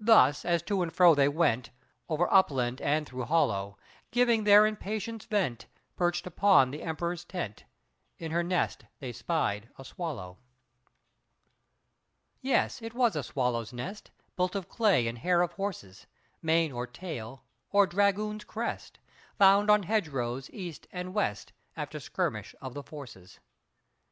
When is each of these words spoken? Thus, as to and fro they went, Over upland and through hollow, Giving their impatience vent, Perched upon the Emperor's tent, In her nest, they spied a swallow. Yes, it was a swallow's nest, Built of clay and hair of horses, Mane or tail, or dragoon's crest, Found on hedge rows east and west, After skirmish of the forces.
Thus, 0.00 0.44
as 0.44 0.60
to 0.62 0.82
and 0.82 0.92
fro 0.92 1.14
they 1.14 1.28
went, 1.28 1.70
Over 2.08 2.28
upland 2.34 2.80
and 2.80 3.06
through 3.06 3.26
hollow, 3.26 3.78
Giving 4.10 4.42
their 4.42 4.66
impatience 4.66 5.24
vent, 5.24 5.66
Perched 5.94 6.26
upon 6.26 6.72
the 6.72 6.82
Emperor's 6.82 7.24
tent, 7.24 7.62
In 8.18 8.32
her 8.32 8.42
nest, 8.42 8.86
they 8.98 9.12
spied 9.12 9.68
a 9.78 9.84
swallow. 9.84 10.38
Yes, 12.40 12.82
it 12.82 12.92
was 12.92 13.14
a 13.14 13.22
swallow's 13.22 13.72
nest, 13.72 14.10
Built 14.34 14.56
of 14.56 14.68
clay 14.68 15.06
and 15.06 15.18
hair 15.18 15.42
of 15.42 15.52
horses, 15.52 16.08
Mane 16.42 16.72
or 16.72 16.84
tail, 16.88 17.44
or 17.70 17.86
dragoon's 17.86 18.42
crest, 18.42 18.98
Found 19.38 19.70
on 19.70 19.84
hedge 19.84 20.08
rows 20.08 20.50
east 20.50 20.88
and 20.90 21.14
west, 21.14 21.52
After 21.76 22.00
skirmish 22.00 22.52
of 22.60 22.74
the 22.74 22.82
forces. 22.82 23.38